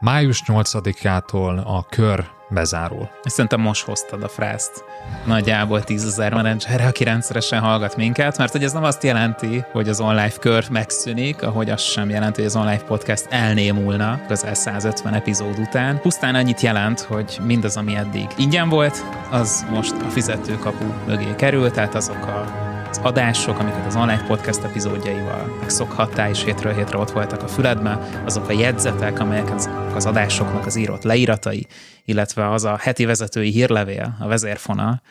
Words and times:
május 0.00 0.42
8-ától 0.46 1.64
a 1.64 1.84
kör 1.84 2.24
bezárul. 2.50 3.08
Szerintem 3.24 3.60
most 3.60 3.84
hoztad 3.84 4.22
a 4.22 4.28
frászt 4.28 4.84
nagyjából 5.26 5.84
10 5.84 6.04
ezer 6.04 6.34
menedzserre, 6.34 6.86
aki 6.86 7.04
rendszeresen 7.04 7.60
hallgat 7.60 7.96
minket, 7.96 8.38
mert 8.38 8.52
hogy 8.52 8.64
ez 8.64 8.72
nem 8.72 8.84
azt 8.84 9.02
jelenti, 9.02 9.64
hogy 9.72 9.88
az 9.88 10.00
online 10.00 10.32
kör 10.40 10.66
megszűnik, 10.70 11.42
ahogy 11.42 11.70
az 11.70 11.82
sem 11.82 12.10
jelenti, 12.10 12.40
hogy 12.40 12.50
az 12.50 12.56
online 12.56 12.82
podcast 12.82 13.26
elnémulna 13.30 14.20
közel 14.26 14.54
150 14.54 15.14
epizód 15.14 15.58
után. 15.58 16.00
Pusztán 16.00 16.34
annyit 16.34 16.60
jelent, 16.60 17.00
hogy 17.00 17.38
mindaz, 17.44 17.76
ami 17.76 17.96
eddig 17.96 18.26
ingyen 18.36 18.68
volt, 18.68 19.04
az 19.30 19.66
most 19.70 19.94
a 20.06 20.08
fizetőkapu 20.10 20.84
mögé 21.06 21.34
kerül, 21.36 21.70
tehát 21.70 21.94
azok 21.94 22.26
a 22.26 22.39
az 22.90 22.98
adások, 23.02 23.58
amiket 23.58 23.86
az 23.86 23.96
online 23.96 24.24
podcast 24.26 24.62
epizódjaival 24.62 25.56
megszokhattál, 25.60 26.30
és 26.30 26.44
hétről 26.44 26.74
hétre 26.74 26.98
ott 26.98 27.10
voltak 27.10 27.42
a 27.42 27.48
füledben, 27.48 28.22
azok 28.24 28.48
a 28.48 28.52
jegyzetek, 28.52 29.20
amelyek 29.20 29.54
az 29.94 30.06
adásoknak 30.06 30.66
az 30.66 30.76
írott 30.76 31.02
leíratai, 31.02 31.66
illetve 32.04 32.50
az 32.50 32.64
a 32.64 32.76
heti 32.80 33.04
vezetői 33.04 33.50
hírlevél, 33.50 34.16
a 34.20 34.26
vezérfonal, 34.26 35.02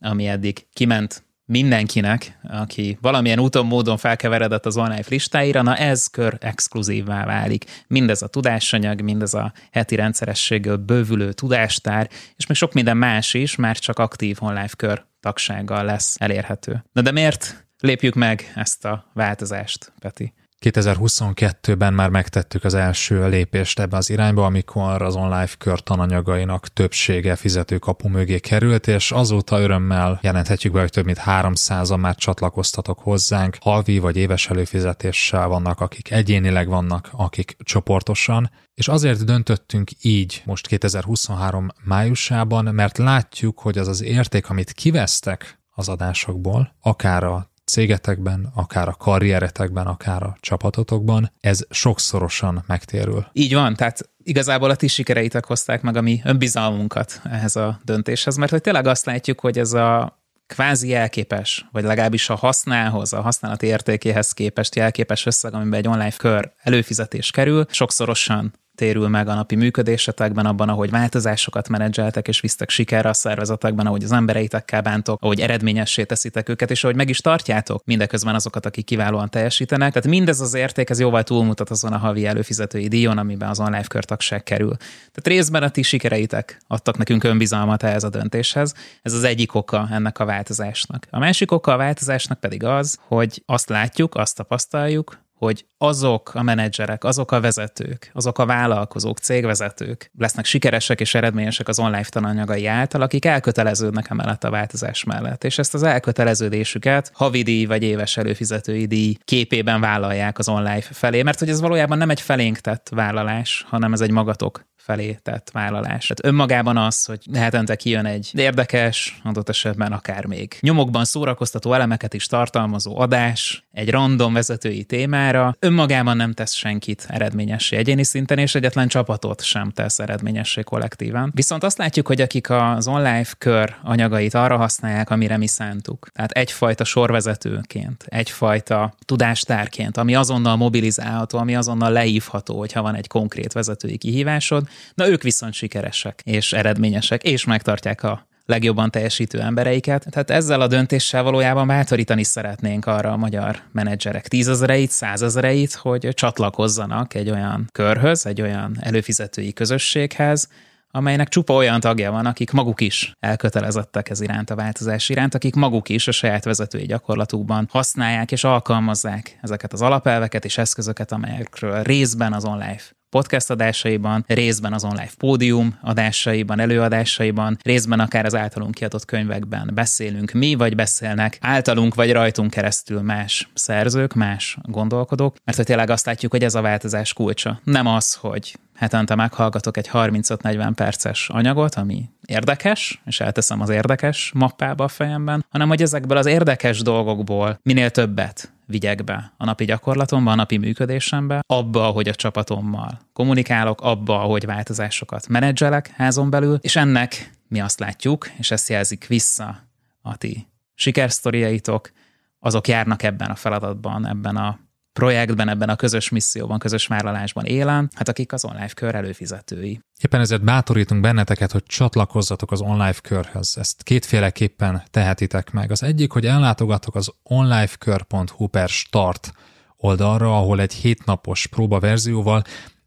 ami 0.00 0.26
eddig 0.26 0.66
kiment 0.72 1.24
mindenkinek, 1.44 2.38
aki 2.42 2.98
valamilyen 3.00 3.40
úton, 3.40 3.66
módon 3.66 3.96
felkeveredett 3.96 4.66
az 4.66 4.76
online 4.76 5.04
listáira, 5.08 5.62
na 5.62 5.76
ez 5.76 6.06
kör 6.06 6.36
exkluzívvá 6.40 7.24
válik. 7.24 7.64
Mindez 7.86 8.22
a 8.22 8.26
tudásanyag, 8.26 9.00
mindez 9.00 9.34
a 9.34 9.52
heti 9.70 9.94
rendszerességgel 9.94 10.76
bővülő 10.76 11.32
tudástár, 11.32 12.08
és 12.36 12.46
még 12.46 12.56
sok 12.56 12.72
minden 12.72 12.96
más 12.96 13.34
is, 13.34 13.56
már 13.56 13.76
csak 13.76 13.98
aktív 13.98 14.36
online 14.40 14.68
kör 14.76 15.04
tagsággal 15.26 15.84
lesz 15.84 16.16
elérhető. 16.18 16.84
Na 16.92 17.02
de 17.02 17.10
miért 17.10 17.66
lépjük 17.78 18.14
meg 18.14 18.52
ezt 18.54 18.84
a 18.84 19.10
változást, 19.14 19.92
Peti? 19.98 20.32
2022-ben 20.64 21.94
már 21.94 22.08
megtettük 22.08 22.64
az 22.64 22.74
első 22.74 23.28
lépést 23.28 23.80
ebbe 23.80 23.96
az 23.96 24.10
irányba, 24.10 24.44
amikor 24.44 25.02
az 25.02 25.14
online 25.14 25.48
kör 25.58 25.80
tananyagainak 25.80 26.68
többsége 26.68 27.36
fizetőkapu 27.36 28.08
mögé 28.08 28.38
került, 28.38 28.86
és 28.86 29.12
azóta 29.12 29.60
örömmel 29.60 30.18
jelenthetjük 30.22 30.72
be, 30.72 30.80
hogy 30.80 30.90
több 30.90 31.04
mint 31.04 31.20
300-an 31.26 32.00
már 32.00 32.14
csatlakoztatok 32.14 32.98
hozzánk. 32.98 33.56
Halvi 33.60 33.98
vagy 33.98 34.16
éves 34.16 34.48
előfizetéssel 34.48 35.48
vannak, 35.48 35.80
akik 35.80 36.10
egyénileg 36.10 36.68
vannak, 36.68 37.08
akik 37.12 37.56
csoportosan. 37.62 38.50
És 38.74 38.88
azért 38.88 39.24
döntöttünk 39.24 39.90
így 40.00 40.42
most 40.44 40.66
2023 40.66 41.68
májusában, 41.84 42.64
mert 42.64 42.98
látjuk, 42.98 43.58
hogy 43.58 43.78
az 43.78 43.88
az 43.88 44.02
érték, 44.02 44.50
amit 44.50 44.72
kivesztek 44.72 45.58
az 45.70 45.88
adásokból, 45.88 46.74
akár 46.80 47.24
a 47.24 47.50
cégetekben, 47.66 48.52
akár 48.54 48.88
a 48.88 48.92
karrieretekben, 48.92 49.86
akár 49.86 50.22
a 50.22 50.36
csapatotokban, 50.40 51.32
ez 51.40 51.60
sokszorosan 51.70 52.64
megtérül. 52.66 53.26
Így 53.32 53.54
van, 53.54 53.74
tehát 53.74 54.10
igazából 54.22 54.70
a 54.70 54.76
ti 54.76 54.86
sikereitek 54.86 55.44
hozták 55.44 55.82
meg 55.82 55.96
a 55.96 56.00
mi 56.00 56.20
önbizalmunkat 56.24 57.20
ehhez 57.24 57.56
a 57.56 57.80
döntéshez, 57.84 58.36
mert 58.36 58.50
hogy 58.50 58.60
tényleg 58.60 58.86
azt 58.86 59.06
látjuk, 59.06 59.40
hogy 59.40 59.58
ez 59.58 59.72
a 59.72 60.18
kvázi 60.46 60.88
jelképes, 60.88 61.66
vagy 61.72 61.84
legalábbis 61.84 62.30
a 62.30 62.34
használhoz, 62.34 63.12
a 63.12 63.20
használati 63.20 63.66
értékéhez 63.66 64.32
képest 64.32 64.74
jelképes 64.74 65.26
összeg, 65.26 65.54
amiben 65.54 65.78
egy 65.78 65.88
online 65.88 66.16
kör 66.16 66.52
előfizetés 66.62 67.30
kerül, 67.30 67.66
sokszorosan 67.70 68.52
térül 68.76 69.08
meg 69.08 69.28
a 69.28 69.34
napi 69.34 69.54
működésetekben, 69.54 70.46
abban, 70.46 70.68
ahogy 70.68 70.90
változásokat 70.90 71.68
menedzseltek 71.68 72.28
és 72.28 72.40
visztek 72.40 72.70
sikerre 72.70 73.08
a 73.08 73.12
szervezetekben, 73.12 73.86
ahogy 73.86 74.04
az 74.04 74.12
embereitekkel 74.12 74.80
bántok, 74.80 75.22
ahogy 75.22 75.40
eredményessé 75.40 76.04
teszitek 76.04 76.48
őket, 76.48 76.70
és 76.70 76.84
ahogy 76.84 76.96
meg 76.96 77.08
is 77.08 77.18
tartjátok 77.18 77.84
mindeközben 77.84 78.34
azokat, 78.34 78.66
akik 78.66 78.84
kiválóan 78.84 79.30
teljesítenek. 79.30 79.92
Tehát 79.92 80.08
mindez 80.08 80.40
az 80.40 80.54
érték, 80.54 80.90
ez 80.90 81.00
jóval 81.00 81.22
túlmutat 81.22 81.70
azon 81.70 81.92
a 81.92 81.98
havi 81.98 82.26
előfizetői 82.26 82.88
díjon, 82.88 83.18
amiben 83.18 83.48
az 83.48 83.60
online 83.60 83.84
körtagság 83.84 84.42
kerül. 84.42 84.76
Tehát 84.76 85.26
részben 85.26 85.62
a 85.62 85.70
ti 85.70 85.82
sikereitek 85.82 86.60
adtak 86.66 86.98
nekünk 86.98 87.24
önbizalmat 87.24 87.82
ehhez 87.82 88.04
a 88.04 88.08
döntéshez. 88.08 88.74
Ez 89.02 89.12
az 89.12 89.24
egyik 89.24 89.54
oka 89.54 89.88
ennek 89.90 90.18
a 90.18 90.24
változásnak. 90.24 91.06
A 91.10 91.18
másik 91.18 91.52
oka 91.52 91.72
a 91.72 91.76
változásnak 91.76 92.40
pedig 92.40 92.64
az, 92.64 92.98
hogy 93.08 93.42
azt 93.46 93.68
látjuk, 93.68 94.14
azt 94.14 94.36
tapasztaljuk, 94.36 95.24
hogy 95.36 95.66
azok 95.78 96.34
a 96.34 96.42
menedzserek, 96.42 97.04
azok 97.04 97.32
a 97.32 97.40
vezetők, 97.40 98.10
azok 98.12 98.38
a 98.38 98.46
vállalkozók, 98.46 99.18
cégvezetők 99.18 100.10
lesznek 100.18 100.44
sikeresek 100.44 101.00
és 101.00 101.14
eredményesek 101.14 101.68
az 101.68 101.78
online 101.78 102.04
tananyagai 102.04 102.66
által, 102.66 103.02
akik 103.02 103.24
elköteleződnek 103.24 104.10
emellett 104.10 104.44
a 104.44 104.50
változás 104.50 105.04
mellett. 105.04 105.44
És 105.44 105.58
ezt 105.58 105.74
az 105.74 105.82
elköteleződésüket 105.82 107.10
havidíj 107.14 107.64
vagy 107.64 107.82
éves 107.82 108.16
előfizetői 108.16 108.86
díj 108.86 109.16
képében 109.24 109.80
vállalják 109.80 110.38
az 110.38 110.48
online 110.48 110.80
felé, 110.80 111.22
mert 111.22 111.38
hogy 111.38 111.48
ez 111.48 111.60
valójában 111.60 111.98
nem 111.98 112.10
egy 112.10 112.20
felénk 112.20 112.58
tett 112.58 112.88
vállalás, 112.88 113.64
hanem 113.68 113.92
ez 113.92 114.00
egy 114.00 114.10
magatok 114.10 114.64
felé 114.86 115.18
tett 115.22 115.50
vállalás. 115.52 116.06
Tehát 116.06 116.24
önmagában 116.24 116.76
az, 116.76 117.04
hogy 117.04 117.26
hetente 117.34 117.76
kijön 117.76 118.06
egy 118.06 118.30
érdekes, 118.34 119.20
adott 119.24 119.48
esetben 119.48 119.92
akár 119.92 120.26
még 120.26 120.56
nyomokban 120.60 121.04
szórakoztató 121.04 121.72
elemeket 121.72 122.14
is 122.14 122.26
tartalmazó 122.26 122.98
adás, 122.98 123.66
egy 123.72 123.90
random 123.90 124.32
vezetői 124.32 124.82
témára, 125.30 125.56
önmagában 125.58 126.16
nem 126.16 126.32
tesz 126.32 126.52
senkit 126.52 127.06
eredményessé 127.08 127.76
egyéni 127.76 128.02
szinten, 128.04 128.38
és 128.38 128.54
egyetlen 128.54 128.88
csapatot 128.88 129.42
sem 129.42 129.70
tesz 129.70 129.98
eredményessé 129.98 130.62
kollektíven. 130.62 131.32
Viszont 131.34 131.64
azt 131.64 131.78
látjuk, 131.78 132.06
hogy 132.06 132.20
akik 132.20 132.50
az 132.50 132.88
online 132.88 133.24
kör 133.38 133.74
anyagait 133.82 134.34
arra 134.34 134.56
használják, 134.56 135.10
amire 135.10 135.36
mi 135.36 135.46
szántuk. 135.46 136.08
Tehát 136.12 136.30
egyfajta 136.30 136.84
sorvezetőként, 136.84 138.04
egyfajta 138.08 138.94
tudástárként, 139.04 139.96
ami 139.96 140.14
azonnal 140.14 140.56
mobilizálható, 140.56 141.38
ami 141.38 141.56
azonnal 141.56 141.92
leívható, 141.92 142.58
hogyha 142.58 142.82
van 142.82 142.94
egy 142.94 143.06
konkrét 143.06 143.52
vezetői 143.52 143.96
kihívásod, 143.96 144.68
Na 144.94 145.08
ők 145.08 145.22
viszont 145.22 145.52
sikeresek 145.52 146.20
és 146.24 146.52
eredményesek, 146.52 147.22
és 147.22 147.44
megtartják 147.44 148.02
a 148.02 148.26
legjobban 148.46 148.90
teljesítő 148.90 149.40
embereiket. 149.40 150.06
Tehát 150.10 150.30
ezzel 150.30 150.60
a 150.60 150.66
döntéssel 150.66 151.22
valójában 151.22 151.66
bátorítani 151.66 152.24
szeretnénk 152.24 152.86
arra 152.86 153.12
a 153.12 153.16
magyar 153.16 153.58
menedzserek 153.72 154.28
tízezereit, 154.28 154.90
százezereit, 154.90 155.74
hogy 155.74 156.08
csatlakozzanak 156.14 157.14
egy 157.14 157.30
olyan 157.30 157.68
körhöz, 157.72 158.26
egy 158.26 158.42
olyan 158.42 158.76
előfizetői 158.80 159.52
közösséghez, 159.52 160.48
amelynek 160.90 161.28
csupa 161.28 161.54
olyan 161.54 161.80
tagja 161.80 162.10
van, 162.10 162.26
akik 162.26 162.50
maguk 162.50 162.80
is 162.80 163.12
elkötelezettek 163.20 164.10
ez 164.10 164.20
iránt 164.20 164.50
a 164.50 164.54
változás 164.54 165.08
iránt, 165.08 165.34
akik 165.34 165.54
maguk 165.54 165.88
is 165.88 166.08
a 166.08 166.12
saját 166.12 166.44
vezetői 166.44 166.86
gyakorlatukban 166.86 167.68
használják 167.70 168.32
és 168.32 168.44
alkalmazzák 168.44 169.38
ezeket 169.42 169.72
az 169.72 169.82
alapelveket 169.82 170.44
és 170.44 170.58
eszközöket, 170.58 171.12
amelyekről 171.12 171.82
részben 171.82 172.32
az 172.32 172.44
online 172.44 172.95
podcast 173.10 173.50
adásaiban, 173.50 174.24
részben 174.26 174.72
az 174.72 174.84
online 174.84 175.10
pódium 175.18 175.78
adásaiban, 175.82 176.60
előadásaiban, 176.60 177.58
részben 177.62 178.00
akár 178.00 178.24
az 178.24 178.34
általunk 178.34 178.74
kiadott 178.74 179.04
könyvekben 179.04 179.70
beszélünk. 179.74 180.32
Mi, 180.32 180.54
vagy 180.54 180.74
beszélnek? 180.74 181.38
Általunk 181.40 181.94
vagy 181.94 182.12
rajtunk 182.12 182.50
keresztül 182.50 183.00
más 183.00 183.48
szerzők, 183.54 184.14
más 184.14 184.58
gondolkodók, 184.62 185.36
mert 185.44 185.56
hogy 185.56 185.66
tényleg 185.66 185.90
azt 185.90 186.06
látjuk, 186.06 186.32
hogy 186.32 186.44
ez 186.44 186.54
a 186.54 186.60
változás 186.60 187.12
kulcsa. 187.12 187.60
Nem 187.64 187.86
az, 187.86 188.14
hogy 188.14 188.58
hetente 188.76 189.14
meghallgatok 189.14 189.76
egy 189.76 189.88
35-40 189.92 190.72
perces 190.74 191.28
anyagot, 191.28 191.74
ami 191.74 192.08
érdekes, 192.26 193.02
és 193.04 193.20
elteszem 193.20 193.60
az 193.60 193.68
érdekes 193.68 194.30
mappába 194.34 194.84
a 194.84 194.88
fejemben, 194.88 195.44
hanem 195.50 195.68
hogy 195.68 195.82
ezekből 195.82 196.16
az 196.16 196.26
érdekes 196.26 196.82
dolgokból 196.82 197.58
minél 197.62 197.90
többet 197.90 198.54
vigyek 198.66 199.04
be 199.04 199.32
a 199.36 199.44
napi 199.44 199.64
gyakorlatomba, 199.64 200.30
a 200.30 200.34
napi 200.34 200.56
működésembe, 200.56 201.40
abba, 201.46 201.86
hogy 201.86 202.08
a 202.08 202.14
csapatommal 202.14 203.00
kommunikálok, 203.12 203.80
abba, 203.80 204.16
hogy 204.18 204.46
változásokat 204.46 205.28
menedzselek 205.28 205.88
házon 205.88 206.30
belül, 206.30 206.58
és 206.60 206.76
ennek 206.76 207.30
mi 207.48 207.60
azt 207.60 207.80
látjuk, 207.80 208.30
és 208.38 208.50
ezt 208.50 208.68
jelzik 208.68 209.06
vissza 209.06 209.68
a 210.02 210.16
ti 210.16 210.46
sikersztoriaitok, 210.74 211.90
azok 212.38 212.68
járnak 212.68 213.02
ebben 213.02 213.30
a 213.30 213.34
feladatban, 213.34 214.06
ebben 214.06 214.36
a 214.36 214.58
projektben, 214.96 215.48
ebben 215.48 215.68
a 215.68 215.76
közös 215.76 216.08
misszióban, 216.08 216.58
közös 216.58 216.86
vállalásban 216.86 217.44
élen, 217.44 217.90
hát 217.94 218.08
akik 218.08 218.32
az 218.32 218.44
online 218.44 218.68
kör 218.68 218.94
előfizetői. 218.94 219.80
Éppen 220.00 220.20
ezért 220.20 220.44
bátorítunk 220.44 221.00
benneteket, 221.00 221.52
hogy 221.52 221.62
csatlakozzatok 221.62 222.52
az 222.52 222.60
online 222.60 222.94
körhöz. 223.02 223.56
Ezt 223.58 223.82
kétféleképpen 223.82 224.82
tehetitek 224.90 225.50
meg. 225.50 225.70
Az 225.70 225.82
egyik, 225.82 226.12
hogy 226.12 226.26
ellátogatok 226.26 226.94
az 226.94 227.12
onlifekör.hu 227.22 228.46
per 228.46 228.68
start 228.68 229.32
oldalra, 229.76 230.38
ahol 230.38 230.60
egy 230.60 230.72
hétnapos 230.72 231.46
próbaverzióval 231.46 232.42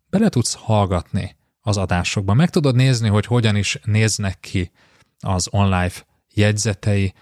bele 0.09 0.29
tudsz 0.29 0.53
hallgatni 0.53 1.35
az 1.61 1.77
adásokba. 1.77 2.33
Meg 2.33 2.49
tudod 2.49 2.75
nézni, 2.75 3.07
hogy 3.07 3.25
hogyan 3.25 3.55
is 3.55 3.79
néznek 3.83 4.39
ki 4.39 4.71
az 5.19 5.47
online 5.51 5.91
jegyzetei, 6.33 7.13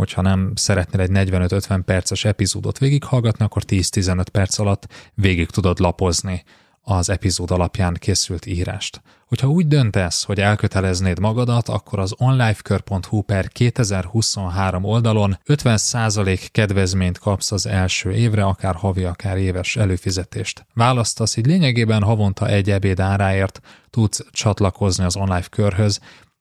hogyha 0.00 0.22
nem 0.22 0.52
szeretnél 0.54 1.00
egy 1.00 1.28
45-50 1.30 1.80
perces 1.84 2.24
epizódot 2.24 2.78
végighallgatni, 2.78 3.44
akkor 3.44 3.62
10-15 3.66 4.24
perc 4.32 4.58
alatt 4.58 4.86
végig 5.14 5.50
tudod 5.50 5.78
lapozni 5.80 6.44
az 6.82 7.10
epizód 7.10 7.50
alapján 7.50 7.96
készült 7.98 8.46
írást. 8.46 9.02
Hogyha 9.26 9.48
úgy 9.48 9.66
döntesz, 9.66 10.24
hogy 10.24 10.40
elköteleznéd 10.40 11.18
magadat, 11.18 11.68
akkor 11.68 11.98
az 11.98 12.14
onlifekör.hu 12.18 13.20
per 13.20 13.48
2023 13.48 14.84
oldalon 14.84 15.38
50% 15.46 16.46
kedvezményt 16.52 17.18
kapsz 17.18 17.52
az 17.52 17.66
első 17.66 18.12
évre, 18.12 18.44
akár 18.44 18.74
havi, 18.74 19.04
akár 19.04 19.36
éves 19.36 19.76
előfizetést. 19.76 20.66
Választasz, 20.74 21.36
így 21.36 21.46
lényegében 21.46 22.02
havonta 22.02 22.48
egy 22.48 22.70
ebéd 22.70 23.00
áráért 23.00 23.60
tudsz 23.90 24.24
csatlakozni 24.30 25.04
az 25.04 25.16
online 25.16 25.44
körhöz, 25.50 26.00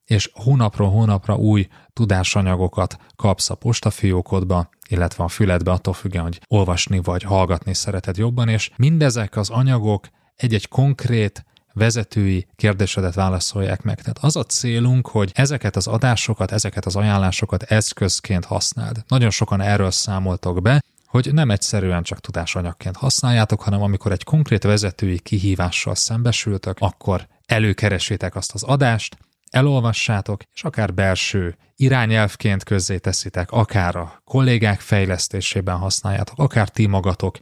és 0.10 0.30
hónapról 0.34 0.90
hónapra 0.90 1.36
új 1.36 1.68
tudásanyagokat 1.94 2.98
kapsz 3.16 3.50
a 3.50 3.56
postafiókodba, 3.56 4.70
illetve 4.88 5.24
a 5.24 5.28
füledbe, 5.28 5.72
attól 5.72 5.94
függően, 5.94 6.24
hogy 6.24 6.42
olvasni 6.48 7.00
vagy 7.00 7.24
hallgatni 7.24 7.74
szereted 7.74 8.18
jobban, 8.18 8.48
és 8.48 8.72
mindezek 8.76 9.38
az 9.38 9.50
anyagok 9.50 10.08
egy-egy 10.36 10.68
konkrét 10.68 11.46
vezetői 11.74 12.48
kérdésedet 12.56 13.14
válaszolják 13.14 13.82
meg. 13.82 14.02
Tehát 14.02 14.18
az 14.22 14.36
a 14.36 14.44
célunk, 14.44 15.08
hogy 15.08 15.32
ezeket 15.34 15.76
az 15.76 15.88
adásokat, 15.88 16.52
ezeket 16.52 16.86
az 16.86 16.96
ajánlásokat 16.96 17.64
eszközként 17.64 18.46
használd. 18.46 19.04
Nagyon 19.08 19.30
sokan 19.30 19.62
erről 19.62 19.92
számoltok 19.92 20.62
be, 20.62 20.84
hogy 21.06 21.34
nem 21.34 21.52
egyszerűen 21.52 22.04
csak 22.04 22.20
tudásanyagként 22.20 22.98
használjátok, 22.98 23.62
hanem 23.62 23.82
amikor 23.82 24.12
egy 24.12 24.24
konkrét 24.24 24.64
vezetői 24.64 25.20
kihívással 25.20 25.96
szembesültök, 25.96 26.78
akkor 26.80 27.28
előkeresétek 27.46 28.36
azt 28.36 28.54
az 28.54 28.64
adást, 28.64 29.18
elolvassátok, 29.50 30.42
és 30.54 30.63
akár 30.63 30.94
belső 30.94 31.57
irányelvként 31.75 32.63
közzé 32.63 32.98
teszitek, 32.98 33.51
akár 33.51 33.96
a 33.96 34.22
kollégák 34.24 34.80
fejlesztésében 34.80 35.78
használjátok, 35.78 36.40
akár 36.40 36.69
ti 36.69 36.86
magatok 36.86 37.38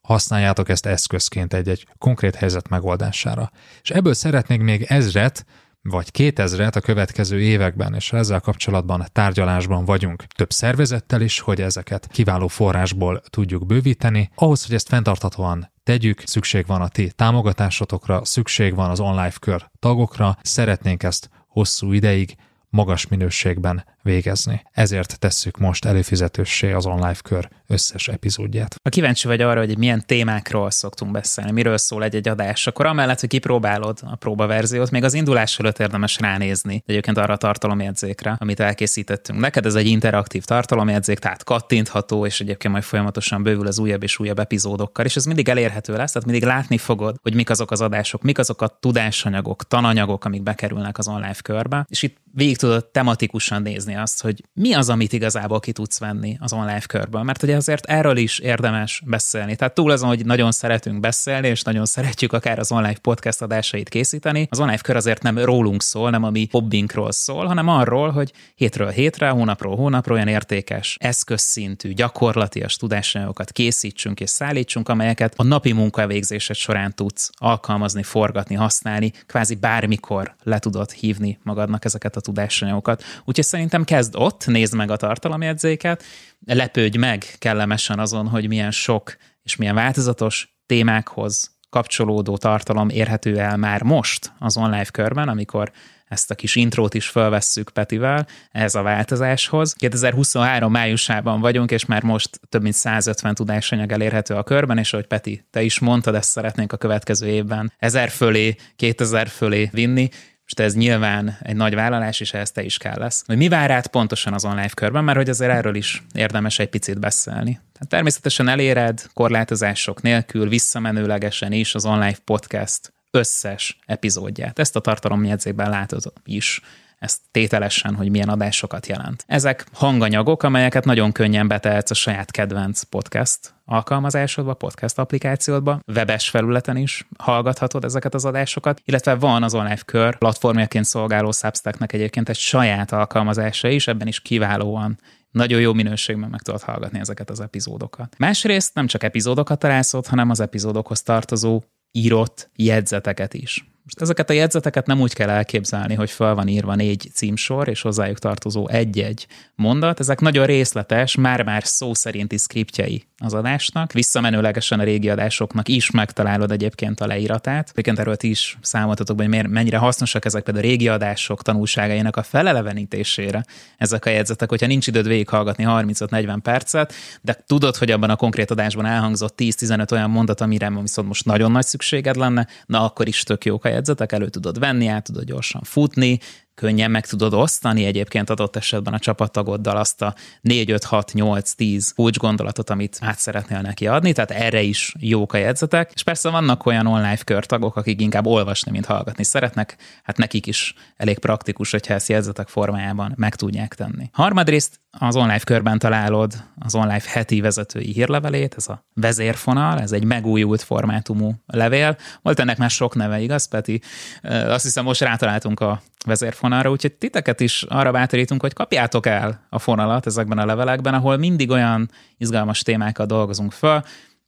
használjátok 0.00 0.68
ezt 0.68 0.86
eszközként 0.86 1.54
egy-egy 1.54 1.86
konkrét 1.98 2.34
helyzet 2.34 2.68
megoldására. 2.68 3.50
És 3.82 3.90
ebből 3.90 4.14
szeretnék 4.14 4.60
még 4.60 4.82
ezret, 4.82 5.44
vagy 5.82 6.10
kétezret 6.10 6.76
a 6.76 6.80
következő 6.80 7.40
években, 7.40 7.94
és 7.94 8.12
ezzel 8.12 8.40
kapcsolatban 8.40 9.06
tárgyalásban 9.12 9.84
vagyunk 9.84 10.22
több 10.22 10.52
szervezettel 10.52 11.20
is, 11.20 11.40
hogy 11.40 11.60
ezeket 11.60 12.06
kiváló 12.06 12.46
forrásból 12.46 13.20
tudjuk 13.20 13.66
bővíteni. 13.66 14.30
Ahhoz, 14.34 14.66
hogy 14.66 14.74
ezt 14.74 14.88
fenntarthatóan 14.88 15.74
tegyük, 15.86 16.22
szükség 16.24 16.66
van 16.66 16.80
a 16.80 16.88
ti 16.88 17.12
támogatásotokra, 17.16 18.24
szükség 18.24 18.74
van 18.74 18.90
az 18.90 19.00
online 19.00 19.32
kör 19.40 19.70
tagokra, 19.78 20.38
szeretnénk 20.42 21.02
ezt 21.02 21.30
hosszú 21.48 21.92
ideig 21.92 22.36
magas 22.68 23.06
minőségben 23.06 23.84
végezni. 24.06 24.62
Ezért 24.72 25.18
tesszük 25.18 25.58
most 25.58 25.84
előfizetőssé 25.84 26.72
az 26.72 26.86
online 26.86 27.14
kör 27.22 27.48
összes 27.66 28.08
epizódját. 28.08 28.76
Ha 28.82 28.90
kíváncsi 28.90 29.26
vagy 29.26 29.40
arra, 29.40 29.60
hogy 29.60 29.78
milyen 29.78 30.06
témákról 30.06 30.70
szoktunk 30.70 31.12
beszélni, 31.12 31.50
miről 31.50 31.78
szól 31.78 32.04
egy-egy 32.04 32.28
adás, 32.28 32.66
akkor 32.66 32.86
amellett, 32.86 33.20
hogy 33.20 33.28
kipróbálod 33.28 33.98
a 34.02 34.16
próbaverziót, 34.16 34.90
még 34.90 35.04
az 35.04 35.14
indulás 35.14 35.58
előtt 35.58 35.78
érdemes 35.78 36.18
ránézni 36.20 36.82
egyébként 36.86 37.18
arra 37.18 37.32
a 37.32 37.36
tartalomjegyzékre, 37.36 38.36
amit 38.38 38.60
elkészítettünk. 38.60 39.40
Neked 39.40 39.66
ez 39.66 39.74
egy 39.74 39.86
interaktív 39.86 40.44
tartalomjegyzék, 40.44 41.18
tehát 41.18 41.44
kattintható, 41.44 42.26
és 42.26 42.40
egyébként 42.40 42.72
majd 42.72 42.84
folyamatosan 42.84 43.42
bővül 43.42 43.66
az 43.66 43.78
újabb 43.78 44.02
és 44.02 44.18
újabb 44.18 44.38
epizódokkal, 44.38 45.04
és 45.04 45.16
ez 45.16 45.24
mindig 45.24 45.48
elérhető 45.48 45.96
lesz, 45.96 46.12
tehát 46.12 46.28
mindig 46.28 46.48
látni 46.48 46.78
fogod, 46.78 47.16
hogy 47.22 47.34
mik 47.34 47.50
azok 47.50 47.70
az 47.70 47.80
adások, 47.80 48.22
mik 48.22 48.38
azok 48.38 48.62
a 48.62 48.78
tudásanyagok, 48.80 49.68
tananyagok, 49.68 50.24
amik 50.24 50.42
bekerülnek 50.42 50.98
az 50.98 51.08
online 51.08 51.34
körbe, 51.42 51.86
és 51.88 52.02
itt 52.02 52.16
végig 52.34 52.56
tudod 52.56 52.86
tematikusan 52.86 53.62
nézni 53.62 53.95
azt, 53.96 54.22
hogy 54.22 54.44
mi 54.52 54.74
az, 54.74 54.88
amit 54.88 55.12
igazából 55.12 55.60
ki 55.60 55.72
tudsz 55.72 55.98
venni 55.98 56.36
az 56.40 56.52
online 56.52 56.80
körből. 56.80 57.22
Mert 57.22 57.42
ugye 57.42 57.56
azért 57.56 57.86
erről 57.86 58.16
is 58.16 58.38
érdemes 58.38 59.02
beszélni. 59.06 59.56
Tehát 59.56 59.74
túl 59.74 59.90
azon, 59.90 60.08
hogy 60.08 60.24
nagyon 60.26 60.52
szeretünk 60.52 61.00
beszélni, 61.00 61.48
és 61.48 61.62
nagyon 61.62 61.84
szeretjük 61.84 62.32
akár 62.32 62.58
az 62.58 62.72
online 62.72 62.98
podcast 63.02 63.42
adásait 63.42 63.88
készíteni, 63.88 64.46
az 64.50 64.60
online 64.60 64.78
kör 64.78 64.96
azért 64.96 65.22
nem 65.22 65.38
rólunk 65.38 65.82
szól, 65.82 66.10
nem 66.10 66.22
a 66.22 66.30
mi 66.30 66.48
hobbinkról 66.50 67.12
szól, 67.12 67.46
hanem 67.46 67.68
arról, 67.68 68.10
hogy 68.10 68.32
hétről 68.54 68.90
hétre, 68.90 69.28
hónapról 69.28 69.76
hónapra 69.76 70.14
olyan 70.14 70.28
értékes, 70.28 70.96
eszközszintű, 71.00 71.92
gyakorlatias 71.92 72.76
tudásanyagokat 72.76 73.52
készítsünk 73.52 74.20
és 74.20 74.30
szállítsunk, 74.30 74.88
amelyeket 74.88 75.34
a 75.36 75.42
napi 75.42 75.72
munkavégzésed 75.72 76.56
során 76.56 76.94
tudsz 76.94 77.30
alkalmazni, 77.34 78.02
forgatni, 78.02 78.54
használni, 78.54 79.12
kvázi 79.26 79.54
bármikor 79.54 80.34
le 80.42 80.58
tudod 80.58 80.90
hívni 80.90 81.38
magadnak 81.42 81.84
ezeket 81.84 82.16
a 82.16 82.20
tudásanyagokat. 82.20 83.02
Úgyhogy 83.24 83.44
szerintem 83.44 83.84
kezd 83.86 84.14
ott, 84.16 84.46
nézd 84.46 84.74
meg 84.74 84.90
a 84.90 84.96
tartalomjegyzéket, 84.96 86.04
lepődj 86.46 86.98
meg 86.98 87.24
kellemesen 87.38 87.98
azon, 87.98 88.28
hogy 88.28 88.48
milyen 88.48 88.70
sok 88.70 89.16
és 89.42 89.56
milyen 89.56 89.74
változatos 89.74 90.56
témákhoz 90.66 91.56
kapcsolódó 91.70 92.36
tartalom 92.36 92.88
érhető 92.88 93.38
el 93.38 93.56
már 93.56 93.82
most 93.82 94.32
az 94.38 94.56
online 94.56 94.84
körben, 94.84 95.28
amikor 95.28 95.72
ezt 96.08 96.30
a 96.30 96.34
kis 96.34 96.56
intrót 96.56 96.94
is 96.94 97.08
felvesszük 97.08 97.70
Petivel 97.70 98.26
ez 98.50 98.74
a 98.74 98.82
változáshoz. 98.82 99.72
2023 99.72 100.72
májusában 100.72 101.40
vagyunk, 101.40 101.70
és 101.70 101.84
már 101.84 102.02
most 102.02 102.40
több 102.48 102.62
mint 102.62 102.74
150 102.74 103.34
tudásanyag 103.34 103.92
elérhető 103.92 104.34
a 104.34 104.42
körben, 104.42 104.78
és 104.78 104.92
ahogy 104.92 105.06
Peti, 105.06 105.46
te 105.50 105.62
is 105.62 105.78
mondtad, 105.78 106.14
ezt 106.14 106.30
szeretnénk 106.30 106.72
a 106.72 106.76
következő 106.76 107.26
évben 107.26 107.72
1000 107.78 108.08
fölé, 108.08 108.54
2000 108.76 109.28
fölé 109.28 109.68
vinni, 109.72 110.08
most 110.46 110.60
ez 110.60 110.74
nyilván 110.74 111.38
egy 111.42 111.56
nagy 111.56 111.74
vállalás, 111.74 112.20
és 112.20 112.32
ehhez 112.32 112.52
te 112.52 112.62
is 112.62 112.78
kell 112.78 112.98
lesz. 112.98 113.22
Hogy 113.26 113.36
mi 113.36 113.48
vár 113.48 113.70
át 113.70 113.86
pontosan 113.86 114.32
az 114.32 114.44
online 114.44 114.68
körben, 114.68 115.04
mert 115.04 115.16
hogy 115.16 115.28
azért 115.28 115.50
erről 115.50 115.74
is 115.74 116.02
érdemes 116.14 116.58
egy 116.58 116.68
picit 116.68 116.98
beszélni. 116.98 117.52
Tehát 117.52 117.88
természetesen 117.88 118.48
eléred 118.48 119.06
korlátozások 119.14 120.02
nélkül, 120.02 120.48
visszamenőlegesen 120.48 121.52
is 121.52 121.74
az 121.74 121.84
online 121.84 122.16
podcast 122.24 122.92
összes 123.10 123.78
epizódját. 123.86 124.58
Ezt 124.58 124.76
a 124.76 124.80
tartalomjegyzékben 124.80 125.70
látod 125.70 126.12
is 126.24 126.60
ezt 126.98 127.20
tételesen, 127.30 127.94
hogy 127.94 128.10
milyen 128.10 128.28
adásokat 128.28 128.86
jelent. 128.86 129.24
Ezek 129.26 129.66
hanganyagok, 129.72 130.42
amelyeket 130.42 130.84
nagyon 130.84 131.12
könnyen 131.12 131.48
betehetsz 131.48 131.90
a 131.90 131.94
saját 131.94 132.30
kedvenc 132.30 132.82
podcast 132.82 133.54
alkalmazásodba, 133.64 134.54
podcast 134.54 134.98
applikációdba, 134.98 135.80
webes 135.94 136.30
felületen 136.30 136.76
is 136.76 137.06
hallgathatod 137.18 137.84
ezeket 137.84 138.14
az 138.14 138.24
adásokat, 138.24 138.80
illetve 138.84 139.14
van 139.14 139.42
az 139.42 139.54
online 139.54 139.76
kör 139.76 140.18
platformjaként 140.18 140.84
szolgáló 140.84 141.32
Substacknek 141.32 141.92
egyébként 141.92 142.28
egy 142.28 142.36
saját 142.36 142.92
alkalmazása 142.92 143.68
is, 143.68 143.88
ebben 143.88 144.06
is 144.06 144.20
kiválóan 144.20 144.98
nagyon 145.30 145.60
jó 145.60 145.72
minőségben 145.72 146.30
meg 146.30 146.40
tudod 146.40 146.62
hallgatni 146.62 146.98
ezeket 146.98 147.30
az 147.30 147.40
epizódokat. 147.40 148.14
Másrészt 148.18 148.74
nem 148.74 148.86
csak 148.86 149.02
epizódokat 149.02 149.58
találsz 149.58 149.94
ott, 149.94 150.06
hanem 150.06 150.30
az 150.30 150.40
epizódokhoz 150.40 151.02
tartozó 151.02 151.62
írott 151.90 152.50
jegyzeteket 152.54 153.34
is. 153.34 153.75
Most 153.86 154.00
ezeket 154.00 154.30
a 154.30 154.32
jegyzeteket 154.32 154.86
nem 154.86 155.00
úgy 155.00 155.14
kell 155.14 155.28
elképzelni, 155.28 155.94
hogy 155.94 156.10
fel 156.10 156.34
van 156.34 156.48
írva 156.48 156.74
négy 156.74 157.10
címsor, 157.12 157.68
és 157.68 157.82
hozzájuk 157.82 158.18
tartozó 158.18 158.68
egy-egy 158.68 159.26
mondat. 159.54 160.00
Ezek 160.00 160.20
nagyon 160.20 160.46
részletes, 160.46 161.14
már-már 161.14 161.64
szó 161.64 161.94
szerinti 161.94 162.38
szkriptjei 162.38 163.04
az 163.18 163.34
adásnak. 163.34 163.92
Visszamenőlegesen 163.92 164.80
a 164.80 164.82
régi 164.82 165.08
adásoknak 165.08 165.68
is 165.68 165.90
megtalálod 165.90 166.50
egyébként 166.50 167.00
a 167.00 167.06
leíratát. 167.06 167.68
Egyébként 167.70 167.98
erről 167.98 168.16
ti 168.16 168.30
is 168.30 168.58
számoltatok, 168.60 169.20
hogy 169.20 169.48
mennyire 169.48 169.78
hasznosak 169.78 170.24
ezek 170.24 170.42
például 170.42 170.66
a 170.66 170.68
régi 170.68 170.88
adások 170.88 171.42
tanulságainak 171.42 172.16
a 172.16 172.22
felelevenítésére. 172.22 173.44
Ezek 173.76 174.04
a 174.04 174.10
jegyzetek, 174.10 174.48
hogyha 174.48 174.66
nincs 174.66 174.86
időd 174.86 175.06
végighallgatni 175.06 175.64
35-40 175.66 176.38
percet, 176.42 176.94
de 177.22 177.44
tudod, 177.46 177.76
hogy 177.76 177.90
abban 177.90 178.10
a 178.10 178.16
konkrét 178.16 178.50
adásban 178.50 178.86
elhangzott 178.86 179.34
10-15 179.36 179.92
olyan 179.92 180.10
mondat, 180.10 180.40
amire 180.40 180.70
viszont 180.80 181.08
most 181.08 181.24
nagyon 181.24 181.50
nagy 181.50 181.66
szükséged 181.66 182.16
lenne, 182.16 182.46
na 182.66 182.84
akkor 182.84 183.08
is 183.08 183.22
tök 183.22 183.44
jók 183.44 183.64
a 183.64 183.68
jegyzetek, 183.68 184.12
elő 184.12 184.28
tudod 184.28 184.58
venni, 184.58 184.86
át 184.86 185.04
tudod 185.04 185.24
gyorsan 185.24 185.62
futni, 185.64 186.18
könnyen 186.56 186.90
meg 186.90 187.06
tudod 187.06 187.34
osztani 187.34 187.84
egyébként 187.84 188.30
adott 188.30 188.56
esetben 188.56 188.94
a 188.94 188.98
csapattagoddal 188.98 189.76
azt 189.76 190.02
a 190.02 190.14
4, 190.40 190.70
5, 190.70 190.84
6, 190.84 191.12
8, 191.12 191.52
10 191.52 191.92
kulcs 191.94 192.18
gondolatot, 192.18 192.70
amit 192.70 192.98
át 193.00 193.18
szeretnél 193.18 193.60
neki 193.60 193.86
adni, 193.86 194.12
tehát 194.12 194.30
erre 194.30 194.62
is 194.62 194.94
jók 194.98 195.32
a 195.32 195.36
jegyzetek. 195.36 195.90
És 195.94 196.02
persze 196.02 196.30
vannak 196.30 196.66
olyan 196.66 196.86
online 196.86 197.16
körtagok, 197.16 197.76
akik 197.76 198.00
inkább 198.00 198.26
olvasni, 198.26 198.70
mint 198.70 198.86
hallgatni 198.86 199.24
szeretnek, 199.24 199.76
hát 200.02 200.16
nekik 200.16 200.46
is 200.46 200.74
elég 200.96 201.18
praktikus, 201.18 201.70
hogyha 201.70 201.94
ezt 201.94 202.08
jegyzetek 202.08 202.48
formájában 202.48 203.12
meg 203.16 203.34
tudják 203.34 203.74
tenni. 203.74 204.10
Harmadrészt 204.12 204.80
az 204.98 205.16
online 205.16 205.38
körben 205.38 205.78
találod 205.78 206.32
az 206.58 206.74
online 206.74 207.00
heti 207.06 207.40
vezetői 207.40 207.92
hírlevelét, 207.92 208.54
ez 208.56 208.68
a 208.68 208.84
vezérfonal, 208.94 209.80
ez 209.80 209.92
egy 209.92 210.04
megújult 210.04 210.62
formátumú 210.62 211.32
levél. 211.46 211.96
Volt 212.22 212.40
ennek 212.40 212.58
már 212.58 212.70
sok 212.70 212.94
neve, 212.94 213.20
igaz, 213.20 213.48
Peti? 213.48 213.80
Azt 214.22 214.64
hiszem, 214.64 214.84
most 214.84 215.00
rátaláltunk 215.00 215.60
a 215.60 215.82
vezérfonalra, 216.06 216.70
úgyhogy 216.70 216.92
titeket 216.92 217.40
is 217.40 217.62
arra 217.62 217.90
bátorítunk, 217.90 218.40
hogy 218.40 218.52
kapjátok 218.52 219.06
el 219.06 219.46
a 219.50 219.58
fonalat 219.58 220.06
ezekben 220.06 220.38
a 220.38 220.46
levelekben, 220.46 220.94
ahol 220.94 221.16
mindig 221.16 221.50
olyan 221.50 221.90
izgalmas 222.18 222.62
témákat 222.62 223.06
dolgozunk 223.06 223.52
föl, 223.52 223.82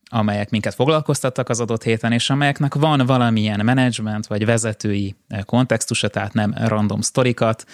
amelyek 0.08 0.50
minket 0.50 0.74
foglalkoztattak 0.74 1.48
az 1.48 1.60
adott 1.60 1.82
héten, 1.82 2.12
és 2.12 2.30
amelyeknek 2.30 2.74
van 2.74 3.06
valamilyen 3.06 3.64
menedzsment 3.64 4.26
vagy 4.26 4.44
vezetői 4.44 5.16
kontextusa, 5.44 6.08
tehát 6.08 6.32
nem 6.32 6.54
random 6.56 7.00
sztorikat 7.00 7.64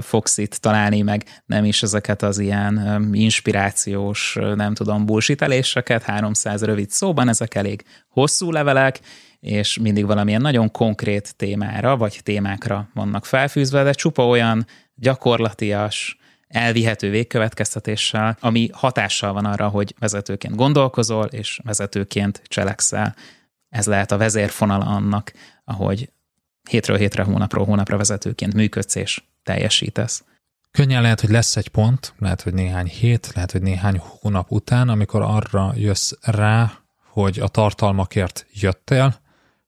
fogsz 0.00 0.38
itt 0.38 0.54
találni, 0.54 1.02
meg 1.02 1.24
nem 1.46 1.64
is 1.64 1.82
ezeket 1.82 2.22
az 2.22 2.38
ilyen 2.38 3.08
inspirációs, 3.12 4.38
nem 4.54 4.74
tudom, 4.74 5.06
bullshiteléseket. 5.06 6.02
300 6.02 6.62
rövid 6.62 6.90
szóban, 6.90 7.28
ezek 7.28 7.54
elég 7.54 7.84
hosszú 8.08 8.50
levelek, 8.50 9.00
és 9.40 9.78
mindig 9.78 10.06
valamilyen 10.06 10.40
nagyon 10.40 10.70
konkrét 10.70 11.36
témára 11.36 11.96
vagy 11.96 12.20
témákra 12.22 12.88
vannak 12.94 13.26
felfűzve, 13.26 13.82
de 13.82 13.92
csupa 13.92 14.26
olyan 14.26 14.66
gyakorlatias, 14.94 16.16
elvihető 16.52 17.10
végkövetkeztetéssel, 17.10 18.36
ami 18.40 18.68
hatással 18.72 19.32
van 19.32 19.44
arra, 19.44 19.68
hogy 19.68 19.94
vezetőként 19.98 20.54
gondolkozol, 20.54 21.24
és 21.24 21.60
vezetőként 21.64 22.42
cselekszel. 22.44 23.14
Ez 23.68 23.86
lehet 23.86 24.12
a 24.12 24.16
vezérfonala 24.16 24.84
annak, 24.84 25.32
ahogy 25.64 26.12
hétről 26.70 26.96
hétre, 26.96 27.22
hónapról 27.22 27.64
hónapra 27.64 27.96
vezetőként 27.96 28.54
működsz 28.54 28.94
és 28.94 29.22
teljesítesz. 29.42 30.24
Könnyen 30.70 31.02
lehet, 31.02 31.20
hogy 31.20 31.30
lesz 31.30 31.56
egy 31.56 31.68
pont, 31.68 32.14
lehet, 32.18 32.42
hogy 32.42 32.54
néhány 32.54 32.86
hét, 32.86 33.30
lehet, 33.34 33.52
hogy 33.52 33.62
néhány 33.62 33.98
hónap 33.98 34.50
után, 34.50 34.88
amikor 34.88 35.22
arra 35.22 35.72
jössz 35.76 36.12
rá, 36.20 36.72
hogy 37.10 37.38
a 37.38 37.48
tartalmakért 37.48 38.46
jöttél, 38.52 39.20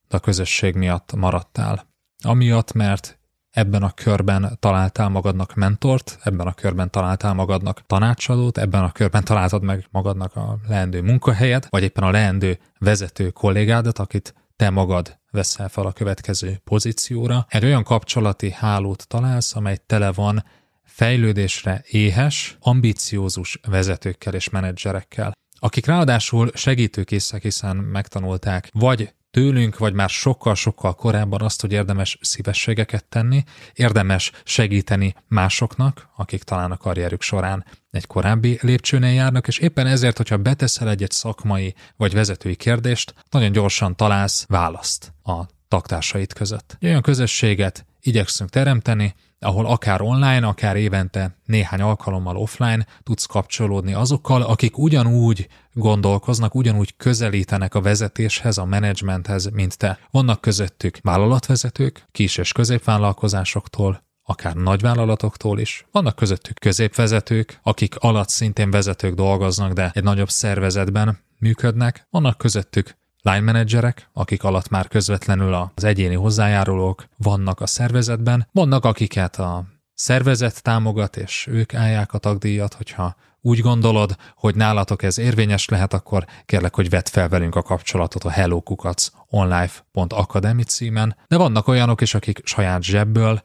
de 0.09 0.17
a 0.17 0.21
közösség 0.21 0.75
miatt 0.75 1.13
maradtál. 1.15 1.87
Amiatt, 2.23 2.73
mert 2.73 3.19
ebben 3.55 3.83
a 3.83 3.91
körben 3.91 4.57
találtál 4.61 5.09
magadnak 5.09 5.55
mentort, 5.55 6.19
ebben 6.23 6.47
a 6.47 6.53
körben 6.53 6.91
találtál 6.91 7.35
magadnak 7.35 7.87
tanácsadót, 7.87 8.59
ebben 8.59 8.83
a 8.83 8.93
körben 8.93 9.25
találtad 9.25 9.63
meg 9.63 9.87
magadnak 9.91 10.37
a 10.37 10.59
leendő 10.69 11.03
munkahelyet, 11.03 11.67
vagy 11.71 11.83
éppen 11.83 12.05
a 12.05 12.11
leendő 12.11 12.59
vezető 12.79 13.31
kollégádat, 13.31 13.99
akit 13.99 14.35
te 14.57 14.71
magad 14.71 15.19
veszel 15.31 15.69
fel 15.69 15.87
a 15.87 15.93
következő 15.93 16.61
pozícióra. 16.65 17.47
Egy 17.49 17.65
olyan 17.65 17.83
kapcsolati 17.83 18.51
hálót 18.51 19.09
találsz, 19.09 19.57
amely 19.57 19.79
tele 19.87 20.13
van 20.13 20.45
fejlődésre 20.85 21.85
éhes, 21.87 22.57
ambiciózus 22.61 23.61
vezetőkkel 23.69 24.35
és 24.35 24.49
menedzserekkel, 24.49 25.33
akik 25.59 25.87
ráadásul 25.87 26.51
segítőkészek, 26.55 27.43
hiszen 27.43 27.77
megtanulták 27.77 28.69
vagy 28.73 29.15
tőlünk, 29.35 29.79
vagy 29.79 29.93
már 29.93 30.09
sokkal-sokkal 30.09 30.95
korábban 30.95 31.43
azt, 31.43 31.61
hogy 31.61 31.73
érdemes 31.73 32.19
szívességeket 32.21 33.05
tenni, 33.05 33.45
érdemes 33.73 34.33
segíteni 34.45 35.15
másoknak, 35.29 36.09
akik 36.17 36.43
talán 36.43 36.71
a 36.71 36.77
karrierük 36.77 37.23
során 37.23 37.65
egy 37.91 38.07
korábbi 38.07 38.59
lépcsőnél 38.61 39.13
járnak, 39.13 39.47
és 39.47 39.59
éppen 39.59 39.87
ezért, 39.87 40.17
hogyha 40.17 40.37
beteszel 40.37 40.89
egy-egy 40.89 41.11
szakmai 41.11 41.75
vagy 41.97 42.13
vezetői 42.13 42.57
kérdést, 42.57 43.15
nagyon 43.31 43.53
gyorsan 43.53 43.97
találsz 43.97 44.45
választ 44.49 45.13
a 45.23 45.43
taktársait 45.69 46.33
között. 46.33 46.77
Egy 46.81 46.89
olyan 46.89 47.03
közösséget 47.03 47.87
igyekszünk 48.07 48.51
teremteni, 48.51 49.15
ahol 49.39 49.67
akár 49.67 50.01
online, 50.01 50.47
akár 50.47 50.77
évente 50.77 51.37
néhány 51.45 51.81
alkalommal 51.81 52.37
offline 52.37 52.87
tudsz 53.03 53.27
kapcsolódni 53.27 53.93
azokkal, 53.93 54.43
akik 54.43 54.79
ugyanúgy 54.79 55.49
gondolkoznak, 55.73 56.55
ugyanúgy 56.55 56.97
közelítenek 56.97 57.75
a 57.75 57.81
vezetéshez, 57.81 58.59
a 58.59 58.65
menedzsmenthez, 58.65 59.51
mint 59.51 59.79
te. 59.79 59.99
Vannak 60.11 60.41
közöttük 60.41 60.99
vállalatvezetők, 61.03 62.09
kis- 62.13 62.39
és 62.39 62.53
középvállalkozásoktól, 62.53 64.03
akár 64.23 64.55
nagyvállalatoktól 64.55 65.59
is. 65.59 65.87
Vannak 65.91 66.17
közöttük 66.17 66.59
középvezetők, 66.59 67.61
akik 67.63 67.97
alatt 67.97 68.29
szintén 68.29 68.71
vezetők 68.71 69.15
dolgoznak, 69.15 69.73
de 69.73 69.91
egy 69.95 70.03
nagyobb 70.03 70.31
szervezetben 70.31 71.19
működnek. 71.39 72.07
Vannak 72.11 72.39
közöttük 72.39 72.97
line 73.25 73.41
menedzserek, 73.41 74.09
akik 74.13 74.45
alatt 74.45 74.69
már 74.69 74.89
közvetlenül 74.89 75.71
az 75.75 75.85
egyéni 75.85 76.15
hozzájárulók 76.15 77.05
vannak 77.17 77.61
a 77.61 77.67
szervezetben, 77.67 78.49
vannak 78.53 78.85
akiket 78.85 79.37
a 79.37 79.65
szervezet 79.95 80.63
támogat, 80.63 81.17
és 81.17 81.47
ők 81.51 81.75
állják 81.75 82.13
a 82.13 82.19
tagdíjat, 82.19 82.75
hogyha 82.75 83.17
úgy 83.41 83.61
gondolod, 83.61 84.17
hogy 84.37 84.55
nálatok 84.55 85.03
ez 85.03 85.19
érvényes 85.19 85.69
lehet, 85.69 85.93
akkor 85.93 86.27
kérlek, 86.47 86.75
hogy 86.75 86.91
vedd 86.91 87.09
fel 87.11 87.29
velünk 87.29 87.55
a 87.55 87.63
kapcsolatot 87.63 88.25
a 88.25 88.31
hellokukac.onlife.academy 88.31 90.63
címen, 90.63 91.17
de 91.29 91.37
vannak 91.37 91.69
olyanok 91.69 92.01
is, 92.01 92.15
akik 92.15 92.41
saját 92.45 92.83
zsebből 92.83 93.43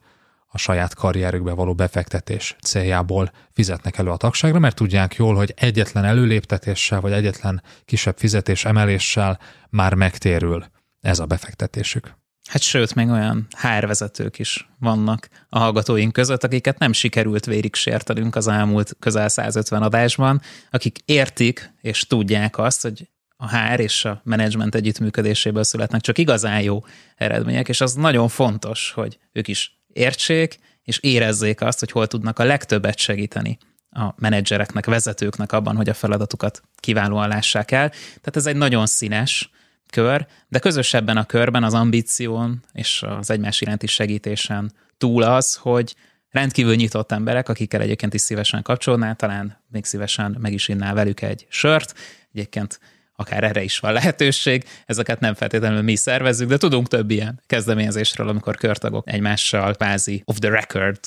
a 0.52 0.58
saját 0.58 0.94
karrierükbe 0.94 1.52
való 1.52 1.74
befektetés 1.74 2.56
céljából 2.62 3.32
fizetnek 3.54 3.98
elő 3.98 4.10
a 4.10 4.18
tagságra, 4.18 4.60
mert 4.60 4.76
tudják 4.76 5.16
jól, 5.16 5.36
hogy 5.36 5.54
egyetlen 5.56 6.06
előléptetéssel 6.06 7.02
vagy 7.02 7.12
egyetlen 7.12 7.64
kisebb 7.86 8.18
fizetés 8.18 8.66
emeléssel 8.66 9.40
már 9.70 9.94
megtérül 9.94 10.66
ez 11.02 11.20
a 11.20 11.26
befektetésük. 11.26 12.18
Hát 12.50 12.62
sőt, 12.62 12.96
még 12.96 13.10
olyan 13.10 13.48
HR 13.62 13.88
vezetők 13.88 14.40
is 14.40 14.70
vannak 14.80 15.30
a 15.50 15.60
hallgatóink 15.60 16.14
között, 16.14 16.44
akiket 16.44 16.80
nem 16.80 16.94
sikerült 16.94 17.46
vérig 17.46 17.76
sértenünk 17.76 18.36
az 18.36 18.48
elmúlt 18.48 18.96
közel 19.00 19.28
150 19.28 19.82
adásban, 19.82 20.42
akik 20.72 20.98
értik 21.06 21.74
és 21.82 22.08
tudják 22.08 22.58
azt, 22.58 22.82
hogy 22.82 23.10
a 23.38 23.58
HR 23.58 23.80
és 23.80 24.06
a 24.06 24.22
menedzsment 24.24 24.76
együttműködéséből 24.76 25.64
születnek 25.64 26.02
csak 26.02 26.18
igazán 26.18 26.62
jó 26.62 26.84
eredmények, 27.16 27.70
és 27.70 27.82
az 27.82 27.94
nagyon 27.94 28.28
fontos, 28.28 28.92
hogy 28.92 29.20
ők 29.32 29.48
is 29.48 29.79
értsék, 29.94 30.60
és 30.84 31.00
érezzék 31.00 31.62
azt, 31.62 31.80
hogy 31.80 31.92
hol 31.92 32.08
tudnak 32.08 32.40
a 32.40 32.44
legtöbbet 32.44 32.98
segíteni 32.98 33.58
a 33.92 34.14
menedzsereknek, 34.18 34.86
vezetőknek 34.86 35.52
abban, 35.52 35.76
hogy 35.76 35.90
a 35.90 35.94
feladatukat 35.94 36.62
kiválóan 36.76 37.28
lássák 37.28 37.72
el. 37.72 37.90
Tehát 37.90 38.36
ez 38.36 38.46
egy 38.46 38.56
nagyon 38.56 38.86
színes 38.86 39.50
kör, 39.92 40.28
de 40.48 40.60
közösebben 40.60 41.18
a 41.18 41.26
körben 41.26 41.64
az 41.64 41.74
ambíción 41.74 42.64
és 42.74 43.04
az 43.08 43.30
egymás 43.30 43.62
iránti 43.62 43.88
segítésen 43.88 44.72
túl 44.98 45.24
az, 45.24 45.56
hogy 45.56 45.96
rendkívül 46.30 46.76
nyitott 46.76 47.12
emberek, 47.12 47.50
akikkel 47.50 47.82
egyébként 47.82 48.14
is 48.14 48.22
szívesen 48.22 48.62
kapcsolnál, 48.62 49.16
talán 49.16 49.64
még 49.68 49.86
szívesen 49.86 50.38
meg 50.40 50.54
is 50.54 50.68
innál 50.68 50.94
velük 50.94 51.22
egy 51.22 51.46
sört. 51.50 51.94
Egyébként 52.34 52.80
akár 53.20 53.44
erre 53.44 53.64
is 53.64 53.80
van 53.80 53.94
lehetőség, 53.94 54.64
ezeket 54.86 55.20
nem 55.20 55.34
feltétlenül 55.34 55.82
mi 55.82 55.96
szervezzük, 55.96 56.50
de 56.50 56.58
tudunk 56.58 56.88
több 56.88 57.12
ilyen 57.12 57.42
kezdeményezésről, 57.46 58.30
amikor 58.30 58.56
körtagok 58.56 59.12
egymással 59.12 59.74
kvázi 59.74 60.22
off 60.26 60.38
the 60.38 60.50
record 60.50 61.00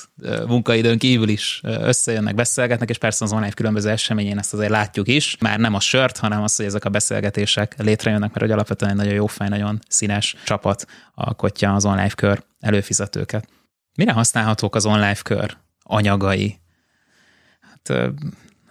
munkaidőn 0.47 0.99
kívül 0.99 1.29
is 1.29 1.61
összejönnek, 1.63 2.35
beszélgetnek, 2.35 2.91
és 2.91 2.99
persze 2.99 3.25
az 3.25 3.33
online 3.33 3.53
különböző 3.53 3.91
eseményén 3.91 4.39
ezt 4.39 4.53
azért 4.53 4.71
látjuk 4.71 5.09
is. 5.09 5.37
Már 5.41 5.59
nem 5.59 5.75
a 5.75 5.81
sört, 5.81 6.19
hanem 6.19 6.43
az, 6.43 6.57
hogy 6.57 6.67
ezek 6.67 6.85
a 6.85 6.89
beszélgetések 6.89 7.75
létrejönnek, 7.79 8.29
mert 8.29 8.41
hogy 8.41 8.51
alapvetően 8.51 8.91
egy 8.91 8.97
nagyon 8.97 9.15
jó 9.15 9.27
fej, 9.27 9.49
nagyon 9.49 9.79
színes 9.89 10.37
csapat 10.45 10.87
alkotja 11.15 11.75
az 11.75 11.85
online 11.85 12.11
kör 12.11 12.43
előfizetőket. 12.61 13.49
Mire 13.95 14.13
használhatók 14.13 14.75
az 14.75 14.87
online 14.87 15.17
kör 15.23 15.57
anyagai? 15.83 16.61
Hát 17.61 18.13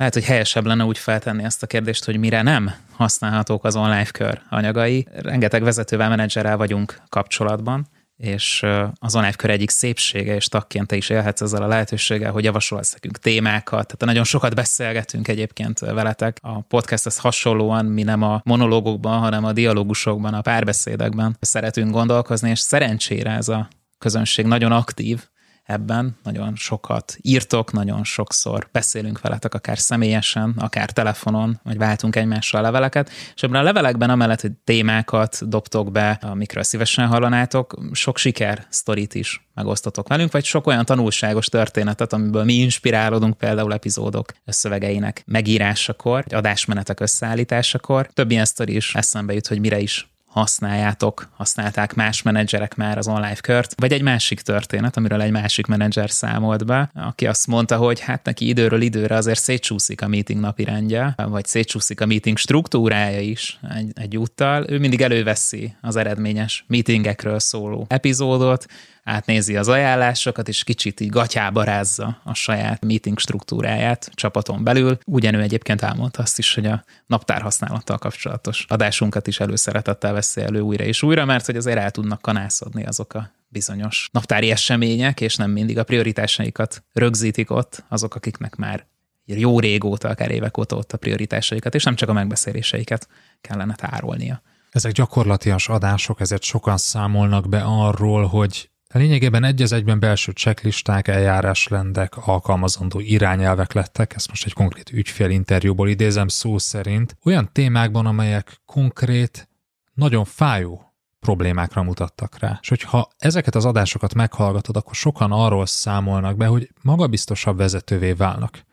lehet, 0.02 0.16
hogy 0.16 0.26
helyesebb 0.26 0.66
lenne 0.66 0.84
úgy 0.84 0.98
feltenni 0.98 1.44
ezt 1.44 1.64
a 1.64 1.68
kérdést, 1.68 2.06
hogy 2.06 2.18
mire 2.18 2.42
nem 2.42 2.72
használhatók 2.92 3.66
az 3.66 3.76
online 3.76 4.06
kör 4.06 4.42
anyagai. 4.50 5.08
Rengeteg 5.14 5.64
vezetővel, 5.64 6.10
menedzserrel 6.10 6.58
vagyunk 6.58 7.02
kapcsolatban, 7.10 7.88
és 8.18 8.66
az 9.00 9.16
online 9.16 9.34
kör 9.34 9.50
egyik 9.50 9.70
szépsége, 9.70 10.36
és 10.36 10.48
tagként 10.48 10.88
te 10.88 10.96
is 10.96 11.10
élhetsz 11.10 11.42
ezzel 11.42 11.64
a 11.64 11.68
lehetőséggel, 11.68 12.32
hogy 12.32 12.44
javasolsz 12.44 12.94
nekünk 12.94 13.18
témákat. 13.18 13.86
Tehát 13.86 14.06
nagyon 14.06 14.24
sokat 14.24 14.56
beszélgetünk 14.56 15.28
egyébként 15.28 15.80
veletek. 15.80 16.38
A 16.42 16.62
podcasthez 16.62 17.18
hasonlóan 17.18 17.86
mi 17.86 18.04
nem 18.04 18.22
a 18.22 18.42
monológokban, 18.44 19.20
hanem 19.20 19.46
a 19.46 19.52
dialógusokban, 19.52 20.34
a 20.34 20.42
párbeszédekben 20.42 21.38
szeretünk 21.40 21.92
gondolkozni, 21.92 22.50
és 22.50 22.60
szerencsére 22.60 23.32
ez 23.32 23.48
a 23.48 23.68
közönség 23.98 24.46
nagyon 24.46 24.72
aktív, 24.72 25.30
ebben, 25.72 26.18
nagyon 26.24 26.56
sokat 26.56 27.18
írtok, 27.22 27.72
nagyon 27.72 28.04
sokszor 28.04 28.70
beszélünk 28.72 29.22
veletek, 29.22 29.54
akár 29.54 29.80
személyesen, 29.80 30.54
akár 30.58 30.92
telefonon, 30.92 31.60
vagy 31.64 31.78
váltunk 31.78 32.16
egymással 32.16 32.62
leveleket, 32.62 33.10
és 33.36 33.44
ebben 33.44 33.60
a 33.60 33.64
levelekben 33.64 34.10
amellett, 34.10 34.42
hogy 34.42 34.52
témákat 34.64 35.50
dobtok 35.50 35.92
be, 35.92 36.20
amikről 36.22 36.64
szívesen 36.64 37.08
hallanátok, 37.08 37.78
sok 37.92 38.18
siker 38.18 38.66
sztorit 38.70 39.14
is 39.14 39.50
megosztotok 39.54 40.08
velünk, 40.08 40.32
vagy 40.32 40.44
sok 40.44 40.68
olyan 40.68 40.86
tanulságos 40.86 41.46
történetet, 41.46 42.14
amiből 42.14 42.44
mi 42.44 42.54
inspirálódunk 42.54 43.38
például 43.38 43.74
epizódok 43.74 44.32
szövegeinek 44.46 45.24
megírásakor, 45.26 46.24
adásmenetek 46.30 47.00
összeállításakor. 47.00 48.10
Több 48.14 48.32
ilyen 48.32 48.46
sztori 48.46 48.76
is 48.76 48.96
eszembe 48.96 49.34
jut, 49.34 49.48
hogy 49.48 49.60
mire 49.60 49.80
is 49.80 50.11
használjátok, 50.32 51.30
használták 51.36 51.94
más 51.94 52.22
menedzserek 52.22 52.76
már 52.76 52.98
az 52.98 53.08
online 53.08 53.36
kört, 53.36 53.74
vagy 53.78 53.92
egy 53.92 54.02
másik 54.02 54.42
történet, 54.42 54.98
amiről 54.98 55.22
egy 55.22 55.32
másik 55.32 55.66
menedzser 55.66 56.10
számolt 56.10 56.66
be, 56.66 56.92
aki 56.94 57.28
azt 57.28 57.48
mondta, 57.48 57.78
hogy 57.78 58.00
hát 58.00 58.26
neki 58.26 58.48
időről 58.48 58.82
időre 58.82 59.16
azért 59.16 59.40
szétcsúszik 59.40 60.02
a 60.02 60.08
meeting 60.08 60.40
napirendje, 60.40 61.14
vagy 61.16 61.46
szétcsúszik 61.46 62.02
a 62.02 62.06
meeting 62.06 62.38
struktúrája 62.38 63.20
is 63.20 63.60
egy, 63.76 63.92
egy 63.96 64.18
úttal. 64.18 64.66
Ő 64.70 64.80
mindig 64.80 65.02
előveszi 65.02 65.76
az 65.82 65.96
eredményes 65.96 66.66
meetingekről 66.68 67.40
szóló 67.40 67.86
epizódot, 67.90 68.66
átnézi 69.04 69.56
az 69.58 69.68
ajánlásokat, 69.68 70.48
és 70.48 70.64
kicsit 70.64 71.00
így 71.00 71.10
gatyába 71.10 71.64
rázza 71.64 72.22
a 72.24 72.34
saját 72.34 72.86
meeting 72.86 73.20
struktúráját 73.20 74.12
csapaton 74.14 74.64
belül. 74.64 74.98
Ugyanő 75.06 75.42
egyébként 75.42 75.82
elmondta 75.82 76.22
azt 76.22 76.38
is, 76.38 76.54
hogy 76.54 76.66
a 76.66 76.84
naptár 77.06 77.42
használattal 77.42 77.98
kapcsolatos 77.98 78.66
adásunkat 78.70 79.28
is 79.28 79.40
előszeretettel 79.40 80.14
veszi 80.14 80.42
elő 80.42 80.60
újra 80.60 80.84
és 80.84 81.04
újra, 81.04 81.26
mert 81.26 81.46
hogy 81.46 81.56
azért 81.56 81.78
el 81.78 81.92
tudnak 81.92 82.22
kanászodni 82.22 82.86
azok 82.86 83.14
a 83.14 83.32
bizonyos 83.48 84.10
naptári 84.12 84.52
események, 84.52 85.22
és 85.22 85.36
nem 85.36 85.52
mindig 85.52 85.78
a 85.78 85.84
prioritásaikat 85.84 86.84
rögzítik 86.94 87.52
ott 87.52 87.84
azok, 87.90 88.16
akiknek 88.16 88.56
már 88.56 88.86
jó 89.26 89.60
régóta, 89.60 90.10
akár 90.10 90.32
évek 90.32 90.58
óta 90.58 90.76
ott 90.76 90.92
a 90.92 90.98
prioritásaikat, 90.98 91.76
és 91.76 91.84
nem 91.84 91.96
csak 91.96 92.10
a 92.10 92.14
megbeszéléseiket 92.14 93.08
kellene 93.42 93.76
tárolnia. 93.76 94.42
Ezek 94.72 94.92
gyakorlatias 94.92 95.70
adások, 95.70 96.20
ezért 96.20 96.44
sokan 96.44 96.78
számolnak 96.78 97.50
be 97.50 97.62
arról, 97.62 98.26
hogy 98.26 98.71
lényegében 98.98 99.44
egy 99.44 99.62
az 99.62 99.72
egyben 99.72 100.00
belső 100.00 100.32
checklisták, 100.32 101.08
eljárásrendek, 101.08 102.28
alkalmazandó 102.28 103.00
irányelvek 103.00 103.74
lettek, 103.74 104.14
ezt 104.16 104.30
most 104.30 104.46
egy 104.46 104.54
konkrét 104.54 104.92
ügyfélinterjúból 104.92 105.90
idézem 105.90 106.28
szó 106.28 106.58
szerint, 106.58 107.18
olyan 107.24 107.50
témákban, 107.52 108.06
amelyek 108.06 108.62
konkrét, 108.66 109.50
nagyon 109.94 110.26
fájó 110.26 110.94
problémákra 111.20 111.84
mutattak 111.84 112.40
rá. 112.40 112.58
És 112.62 112.70
hogyha 112.70 113.10
ezeket 113.18 113.56
az 113.56 113.66
adásokat 113.66 114.14
meghallgatod, 114.14 114.76
akkor 114.76 114.96
sokan 114.96 115.32
arról 115.32 115.66
számolnak 115.66 116.38
be, 116.38 116.46
hogy 116.46 116.70
magabiztosabb 116.82 117.58
vezetővé 117.58 118.12
válnak. 118.12 118.64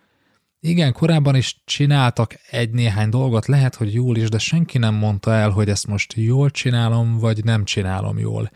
Igen, 0.61 0.93
korábban 0.93 1.35
is 1.35 1.62
csináltak 1.65 2.35
egy-néhány 2.50 3.09
dolgot, 3.09 3.47
lehet, 3.47 3.75
hogy 3.75 3.95
jól 3.95 4.17
is, 4.17 4.29
de 4.29 4.38
senki 4.38 4.79
nem 4.79 4.95
mondta 4.95 5.33
el, 5.33 5.50
hogy 5.50 5.69
ezt 5.69 5.87
most 5.87 6.12
jól 6.17 6.50
csinálom, 6.50 7.19
vagy 7.19 7.45
nem 7.45 7.65
csinálom 7.65 8.19
jól. 8.19 8.50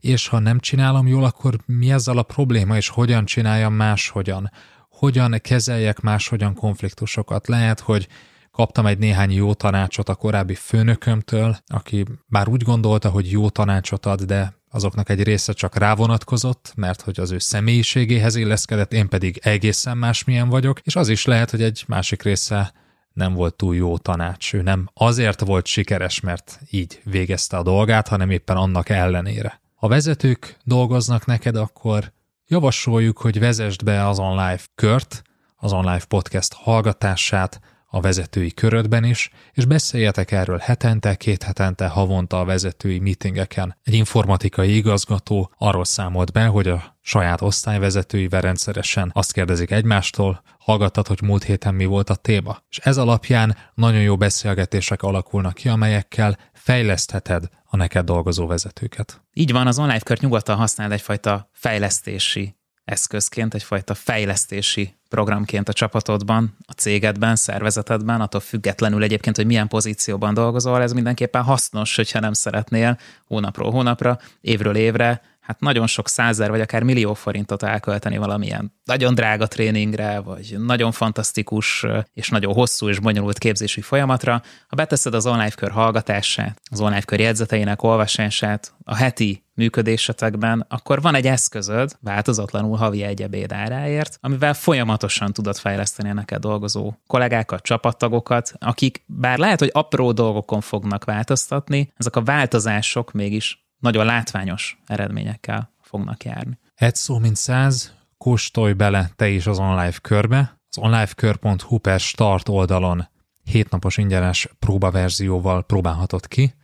És 0.00 0.28
ha 0.28 0.38
nem 0.38 0.58
csinálom 0.58 1.06
jól, 1.06 1.24
akkor 1.24 1.56
mi 1.66 1.92
ezzel 1.92 2.18
a 2.18 2.22
probléma, 2.22 2.76
és 2.76 2.88
hogyan 2.88 3.24
csináljam 3.24 3.74
máshogyan? 3.74 4.50
Hogyan 4.88 5.38
kezeljek 5.42 6.00
máshogyan 6.00 6.54
konfliktusokat? 6.54 7.48
Lehet, 7.48 7.80
hogy 7.80 8.08
kaptam 8.50 8.86
egy 8.86 8.98
néhány 8.98 9.32
jó 9.32 9.54
tanácsot 9.54 10.08
a 10.08 10.14
korábbi 10.14 10.54
főnökömtől, 10.54 11.56
aki 11.66 12.04
bár 12.26 12.48
úgy 12.48 12.62
gondolta, 12.62 13.08
hogy 13.08 13.30
jó 13.30 13.48
tanácsot 13.48 14.06
ad, 14.06 14.22
de 14.22 14.59
azoknak 14.70 15.08
egy 15.08 15.22
része 15.22 15.52
csak 15.52 15.76
rávonatkozott, 15.76 16.72
mert 16.76 17.00
hogy 17.00 17.20
az 17.20 17.30
ő 17.30 17.38
személyiségéhez 17.38 18.34
illeszkedett, 18.34 18.92
én 18.92 19.08
pedig 19.08 19.40
egészen 19.42 19.98
másmilyen 19.98 20.48
vagyok, 20.48 20.80
és 20.80 20.96
az 20.96 21.08
is 21.08 21.24
lehet, 21.24 21.50
hogy 21.50 21.62
egy 21.62 21.84
másik 21.86 22.22
része 22.22 22.72
nem 23.12 23.34
volt 23.34 23.54
túl 23.54 23.76
jó 23.76 23.98
tanács. 23.98 24.54
Ő 24.54 24.62
nem 24.62 24.88
azért 24.94 25.40
volt 25.40 25.66
sikeres, 25.66 26.20
mert 26.20 26.60
így 26.70 27.00
végezte 27.04 27.56
a 27.56 27.62
dolgát, 27.62 28.08
hanem 28.08 28.30
éppen 28.30 28.56
annak 28.56 28.88
ellenére. 28.88 29.60
Ha 29.74 29.88
vezetők 29.88 30.56
dolgoznak 30.64 31.26
neked, 31.26 31.56
akkor 31.56 32.12
javasoljuk, 32.46 33.18
hogy 33.18 33.38
vezesd 33.38 33.84
be 33.84 34.08
az 34.08 34.18
online 34.18 34.60
kört, 34.74 35.22
az 35.56 35.72
online 35.72 36.04
podcast 36.08 36.52
hallgatását, 36.54 37.60
a 37.90 38.00
vezetői 38.00 38.52
körödben 38.52 39.04
is, 39.04 39.30
és 39.52 39.64
beszéljetek 39.64 40.30
erről 40.30 40.58
hetente, 40.58 41.14
két 41.14 41.42
hetente, 41.42 41.86
havonta 41.86 42.40
a 42.40 42.44
vezetői 42.44 42.98
meetingeken. 42.98 43.76
Egy 43.82 43.94
informatikai 43.94 44.76
igazgató 44.76 45.52
arról 45.58 45.84
számolt 45.84 46.32
be, 46.32 46.46
hogy 46.46 46.68
a 46.68 46.98
saját 47.00 47.40
osztályvezetőivel 47.40 48.40
rendszeresen 48.40 49.10
azt 49.14 49.32
kérdezik 49.32 49.70
egymástól, 49.70 50.42
hallgattad, 50.58 51.06
hogy 51.06 51.22
múlt 51.22 51.44
héten 51.44 51.74
mi 51.74 51.84
volt 51.84 52.10
a 52.10 52.14
téma. 52.14 52.58
És 52.68 52.78
ez 52.78 52.96
alapján 52.96 53.56
nagyon 53.74 54.00
jó 54.00 54.16
beszélgetések 54.16 55.02
alakulnak 55.02 55.54
ki, 55.54 55.68
amelyekkel 55.68 56.38
fejlesztheted 56.52 57.48
a 57.64 57.76
neked 57.76 58.04
dolgozó 58.04 58.46
vezetőket. 58.46 59.22
Így 59.32 59.52
van, 59.52 59.66
az 59.66 59.78
online 59.78 59.98
kört 59.98 60.20
nyugodtan 60.20 60.56
használ 60.56 60.92
egyfajta 60.92 61.50
fejlesztési 61.52 62.59
eszközként, 62.90 63.54
egyfajta 63.54 63.94
fejlesztési 63.94 64.94
programként 65.08 65.68
a 65.68 65.72
csapatodban, 65.72 66.56
a 66.66 66.72
cégedben, 66.72 67.36
szervezetedben, 67.36 68.20
attól 68.20 68.40
függetlenül 68.40 69.02
egyébként, 69.02 69.36
hogy 69.36 69.46
milyen 69.46 69.68
pozícióban 69.68 70.34
dolgozol, 70.34 70.82
ez 70.82 70.92
mindenképpen 70.92 71.42
hasznos, 71.42 71.96
hogyha 71.96 72.20
nem 72.20 72.32
szeretnél 72.32 72.98
hónapról 73.26 73.70
hónapra, 73.70 74.18
évről 74.40 74.76
évre 74.76 75.22
hát 75.50 75.60
nagyon 75.60 75.86
sok 75.86 76.08
százer 76.08 76.50
vagy 76.50 76.60
akár 76.60 76.82
millió 76.82 77.14
forintot 77.14 77.62
elkölteni 77.62 78.16
valamilyen 78.16 78.72
nagyon 78.84 79.14
drága 79.14 79.46
tréningre, 79.46 80.20
vagy 80.20 80.56
nagyon 80.58 80.92
fantasztikus 80.92 81.86
és 82.12 82.28
nagyon 82.28 82.52
hosszú 82.52 82.88
és 82.88 82.98
bonyolult 82.98 83.38
képzési 83.38 83.80
folyamatra, 83.80 84.42
ha 84.68 84.76
beteszed 84.76 85.14
az 85.14 85.26
online 85.26 85.50
kör 85.50 85.70
hallgatását, 85.70 86.60
az 86.70 86.80
online 86.80 87.02
kör 87.02 87.20
jegyzeteinek 87.20 87.82
olvasását, 87.82 88.74
a 88.84 88.94
heti 88.94 89.44
működésetekben, 89.54 90.66
akkor 90.68 91.00
van 91.00 91.14
egy 91.14 91.26
eszközöd, 91.26 91.96
változatlanul 92.00 92.76
havi 92.76 93.02
egy 93.02 93.22
ebéd 93.22 93.52
áráért, 93.52 94.18
amivel 94.20 94.54
folyamatosan 94.54 95.32
tudod 95.32 95.56
fejleszteni 95.56 96.12
neked 96.12 96.40
dolgozó 96.40 96.92
kollégákat, 97.06 97.62
csapattagokat, 97.62 98.52
akik 98.58 99.04
bár 99.06 99.38
lehet, 99.38 99.58
hogy 99.58 99.70
apró 99.72 100.12
dolgokon 100.12 100.60
fognak 100.60 101.04
változtatni, 101.04 101.92
ezek 101.96 102.16
a 102.16 102.22
változások 102.22 103.12
mégis 103.12 103.68
nagyon 103.80 104.04
látványos 104.04 104.78
eredményekkel 104.86 105.72
fognak 105.80 106.24
járni. 106.24 106.58
Egy 106.74 106.94
szó, 106.94 107.18
mint 107.18 107.36
száz, 107.36 107.94
kóstolj 108.18 108.72
bele 108.72 109.10
te 109.16 109.28
is 109.28 109.46
az 109.46 109.58
online 109.58 109.92
körbe. 110.02 110.58
Az 110.68 110.78
onlifekör.hu 110.78 111.78
per 111.78 112.00
start 112.00 112.48
oldalon 112.48 113.08
hétnapos 113.44 113.96
ingyenes 113.96 114.48
próbaverzióval 114.58 115.62
próbálhatod 115.62 116.26
ki, 116.26 116.54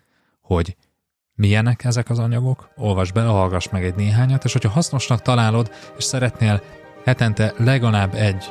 hogy 0.41 0.77
milyenek 1.35 1.85
ezek 1.85 2.11
az 2.11 2.19
anyagok, 2.19 2.71
olvasd 2.77 3.15
bele, 3.15 3.29
hallgass 3.29 3.69
meg 3.69 3.85
egy 3.85 3.95
néhányat, 3.95 4.45
és 4.45 4.53
hogyha 4.53 4.71
hasznosnak 4.71 5.23
találod, 5.23 5.71
és 5.99 6.05
szeretnél 6.05 6.63
hetente 7.05 7.55
legalább 7.57 8.15
egy 8.15 8.45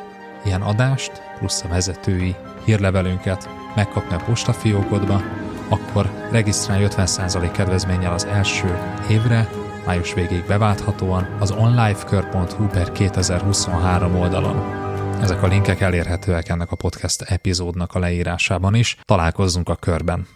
ilyen 0.46 0.62
adást, 0.62 1.12
plusz 1.38 1.64
a 1.64 1.68
vezetői 1.68 2.36
hírlevelünket 2.66 3.50
megkapni 3.76 4.16
a 4.16 4.24
postafiókodba, 4.24 5.22
akkor 5.70 6.28
regisztrálj 6.32 6.86
50% 6.90 7.50
kedvezménnyel 7.54 8.14
az 8.14 8.26
első 8.26 8.78
évre, 9.10 9.50
május 9.86 10.14
végéig 10.14 10.46
beválthatóan 10.46 11.38
az 11.40 11.52
onlifekör.hu 11.52 12.68
per 12.68 12.92
2023 12.92 14.16
oldalon. 14.16 14.84
Ezek 15.22 15.44
a 15.44 15.48
linkek 15.48 15.82
elérhetőek 15.82 16.50
ennek 16.50 16.72
a 16.72 16.76
podcast 16.76 17.22
epizódnak 17.22 17.94
a 17.94 18.00
leírásában 18.00 18.76
is. 18.76 18.98
Találkozzunk 19.04 19.70
a 19.70 19.76
körben! 19.76 20.28